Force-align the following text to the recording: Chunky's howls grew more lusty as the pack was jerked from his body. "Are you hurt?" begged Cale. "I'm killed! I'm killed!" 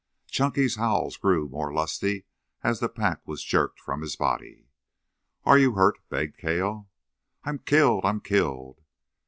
Chunky's 0.25 0.77
howls 0.77 1.15
grew 1.15 1.47
more 1.47 1.71
lusty 1.71 2.25
as 2.63 2.79
the 2.79 2.89
pack 2.89 3.21
was 3.27 3.43
jerked 3.43 3.79
from 3.79 4.01
his 4.01 4.15
body. 4.15 4.65
"Are 5.45 5.59
you 5.59 5.73
hurt?" 5.73 5.99
begged 6.09 6.39
Cale. 6.39 6.89
"I'm 7.45 7.59
killed! 7.59 8.03
I'm 8.03 8.19
killed!" 8.19 8.81